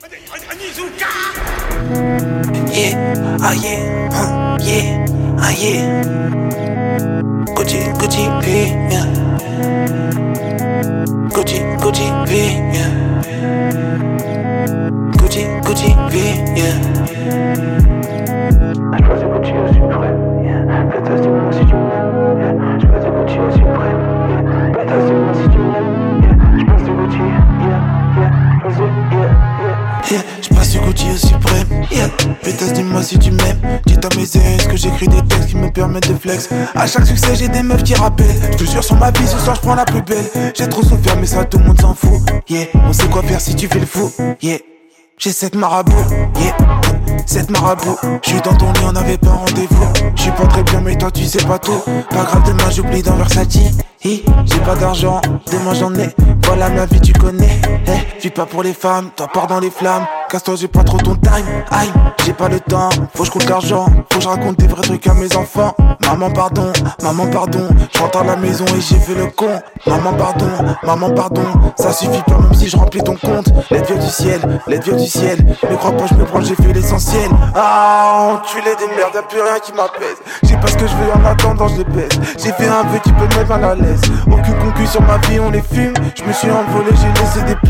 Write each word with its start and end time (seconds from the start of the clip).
Yeah, 0.00 0.16
ah 3.42 3.52
yeah, 3.52 4.08
huh, 4.08 4.56
yeah, 4.64 5.04
ah 5.36 5.52
yeah. 5.52 6.00
Gucci, 7.52 7.84
Gucci, 8.00 8.24
V, 8.40 8.48
yeah. 8.88 9.04
Gucci, 11.36 11.60
Gucci, 11.76 12.08
V, 12.24 12.32
yeah. 12.72 12.88
Gucci, 15.20 15.44
Gucci, 15.68 15.92
V, 16.08 16.16
yeah. 30.10 30.20
Yeah, 30.20 30.22
je 30.42 30.48
passe 30.54 30.70
du 30.70 30.80
Gucci 30.80 31.06
au 31.12 31.16
suprême, 31.16 31.86
yeah. 31.90 32.08
Pétasse, 32.42 32.72
dis-moi 32.72 33.02
si 33.02 33.18
tu 33.18 33.30
m'aimes. 33.30 33.60
Dites 33.86 34.04
à 34.04 34.08
mes 34.16 34.22
ex 34.22 34.66
que 34.66 34.76
j'écris 34.76 35.08
des 35.08 35.22
textes 35.22 35.48
qui 35.50 35.56
me 35.56 35.70
permettent 35.70 36.08
de 36.08 36.14
flex? 36.14 36.48
À 36.74 36.86
chaque 36.86 37.06
succès, 37.06 37.36
j'ai 37.36 37.48
des 37.48 37.62
meufs 37.62 37.82
qui 37.82 37.94
rappellent. 37.94 38.26
Je 38.52 38.56
te 38.56 38.64
jure 38.64 38.84
sur 38.84 38.96
ma 38.96 39.10
vie, 39.10 39.26
ce 39.26 39.38
soir, 39.38 39.56
je 39.56 39.60
prends 39.60 39.74
la 39.74 39.84
plus 39.84 40.02
belle. 40.02 40.24
J'ai 40.54 40.68
trop 40.68 40.82
souffert, 40.82 41.16
mais 41.18 41.26
ça, 41.26 41.44
tout 41.44 41.58
le 41.58 41.64
monde 41.64 41.80
s'en 41.80 41.94
fout, 41.94 42.20
yeah. 42.48 42.66
On 42.88 42.92
sait 42.92 43.06
quoi 43.08 43.22
faire 43.22 43.40
si 43.40 43.54
tu 43.54 43.68
fais 43.68 43.78
le 43.78 43.86
fou, 43.86 44.10
yeah. 44.42 44.58
J'ai 45.18 45.32
cette 45.32 45.54
marabout, 45.54 45.92
yeah. 46.40 46.56
Cette 47.26 47.50
marabout, 47.50 47.96
je 48.24 48.30
suis 48.30 48.40
dans 48.40 48.54
ton 48.54 48.72
lit, 48.72 48.80
on 48.86 48.92
n'avait 48.92 49.18
pas 49.18 49.30
rendez-vous. 49.30 49.86
Je 50.16 50.22
suis 50.22 50.30
pas 50.32 50.46
très 50.46 50.62
bien, 50.62 50.80
mais 50.80 50.96
toi 50.96 51.10
tu 51.10 51.24
sais 51.24 51.44
pas 51.44 51.58
tout. 51.58 51.82
Pas 52.10 52.24
grave, 52.24 52.42
demain 52.46 52.70
j'oublie 52.70 53.02
dans 53.02 53.14
Versace. 53.16 53.58
Hi, 54.02 54.24
J'ai 54.46 54.60
pas 54.60 54.76
d'argent, 54.76 55.20
demain 55.52 55.74
j'en 55.74 55.94
ai. 55.94 56.08
Voilà 56.50 56.68
ma 56.68 56.84
vie, 56.84 57.00
tu 57.00 57.12
connais. 57.12 57.60
Eh, 57.86 58.20
vis 58.20 58.30
pas 58.30 58.44
pour 58.44 58.64
les 58.64 58.72
femmes, 58.72 59.10
toi 59.14 59.28
pars 59.32 59.46
dans 59.46 59.60
les 59.60 59.70
flammes. 59.70 60.04
Casse-toi, 60.30 60.54
j'ai 60.54 60.68
pas 60.68 60.84
trop 60.84 60.96
ton 60.96 61.16
time. 61.16 61.44
Aïe, 61.72 61.92
j'ai 62.24 62.32
pas 62.32 62.48
le 62.48 62.60
temps, 62.60 62.88
faut 63.14 63.24
que 63.24 63.26
je 63.26 63.30
compte 63.32 63.48
l'argent. 63.48 63.86
Faut 64.12 64.18
que 64.18 64.22
je 64.22 64.28
raconte 64.28 64.58
des 64.58 64.68
vrais 64.68 64.82
trucs 64.82 65.04
à 65.08 65.14
mes 65.14 65.34
enfants. 65.36 65.74
Maman, 66.06 66.30
pardon, 66.30 66.72
maman, 67.02 67.26
pardon. 67.26 67.66
Je 67.92 67.98
rentre 67.98 68.18
à 68.18 68.22
la 68.22 68.36
maison 68.36 68.64
et 68.66 68.80
j'ai 68.80 69.00
fait 69.00 69.16
le 69.16 69.26
con. 69.26 69.60
Maman, 69.88 70.12
pardon, 70.12 70.46
maman, 70.84 71.10
pardon. 71.10 71.42
Ça 71.76 71.92
suffit 71.92 72.22
pas, 72.28 72.38
même 72.38 72.54
si 72.54 72.68
je 72.68 72.76
remplis 72.76 73.02
ton 73.02 73.16
compte. 73.16 73.48
L'aide 73.72 73.86
vient 73.86 73.96
du 73.96 74.08
ciel, 74.08 74.40
l'aide 74.68 74.84
vient 74.84 74.96
du 74.96 75.06
ciel. 75.08 75.44
Mais 75.68 75.76
crois 75.76 75.96
pas, 75.96 76.06
je 76.06 76.14
me 76.14 76.24
prends, 76.24 76.40
j'ai 76.42 76.54
fait 76.54 76.72
l'essentiel. 76.72 77.28
Ah, 77.56 78.34
enculé 78.34 78.76
des 78.76 78.86
merdes, 78.94 79.14
y'a 79.16 79.22
plus 79.22 79.40
rien 79.40 79.58
qui 79.58 79.72
m'apaise. 79.72 80.18
J'ai 80.44 80.56
pas 80.58 80.68
ce 80.68 80.76
que 80.76 80.86
je 80.86 80.94
veux 80.94 81.12
en 81.12 81.24
attendant, 81.24 81.66
je 81.66 81.78
les. 81.78 82.08
J'ai 82.38 82.52
fait 82.52 82.68
un 82.68 82.84
vœu 82.84 83.00
qui 83.02 83.10
peut 83.14 83.24
me 83.24 83.36
mettre 83.36 83.48
mal 83.48 83.64
à 83.64 83.74
l'aise. 83.74 84.02
Aucune 84.30 84.58
concu 84.58 84.86
sur 84.86 85.02
ma 85.02 85.18
vie, 85.26 85.40
on 85.40 85.50
les 85.50 85.62
fume. 85.62 85.94
Je 86.14 86.22
me 86.22 86.32
suis 86.32 86.50
envolé, 86.52 86.90
j'ai 86.94 87.20
laissé 87.20 87.42
des 87.42 87.69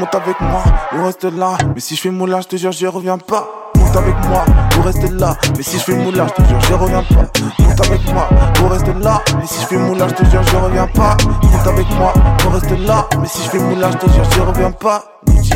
monte 0.00 0.14
avec 0.14 0.40
moi 0.40 0.62
ou 0.94 1.04
reste 1.04 1.24
là. 1.24 1.58
Mais 1.74 1.80
si 1.80 1.94
je 1.94 2.00
fais 2.00 2.10
moulage, 2.10 2.44
je 2.44 2.48
te 2.48 2.56
jure, 2.56 2.72
je 2.72 2.86
reviens 2.86 3.18
pas. 3.18 3.46
Monte 3.76 3.96
avec 3.96 4.14
moi 4.28 4.44
ou 4.78 4.82
reste 4.82 5.12
là. 5.12 5.36
Mais 5.56 5.62
si 5.62 5.78
je 5.78 5.82
fais 5.82 5.94
moulage, 5.94 6.30
je 6.30 6.42
te 6.42 6.48
jure, 6.48 6.60
je 6.60 6.74
reviens 6.74 7.02
pas. 7.02 7.26
Monte 7.58 7.86
avec 7.86 8.06
moi 8.12 8.28
ou 8.62 8.68
reste 8.68 8.88
là. 9.02 9.22
Mais 9.38 9.46
si 9.46 9.60
je 9.60 9.66
fais 9.66 9.76
moulage, 9.78 10.10
je 10.10 10.14
te 10.14 10.24
jure, 10.30 10.42
je 10.42 10.56
reviens 10.56 10.86
pas. 10.86 11.16
Monte 11.42 11.66
avec 11.66 11.90
moi 11.98 12.12
ou 12.46 12.50
reste 12.50 12.86
là. 12.86 13.08
Mais 13.20 13.28
si 13.28 13.42
je 13.44 13.50
fais 13.50 13.58
moulage, 13.58 13.92
je 13.92 13.98
te 13.98 14.12
jure, 14.12 14.24
je 14.34 14.40
reviens 14.40 14.72
pas. 14.72 15.04
Gucci, 15.26 15.54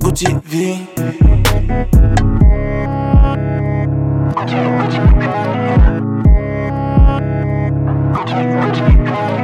Gucci, 0.00 0.26
vie. 0.44 0.86
Gucci, 4.36 4.54
Gucci, 4.78 5.00
Gucci, 8.12 8.82
Gucci. 9.04 9.39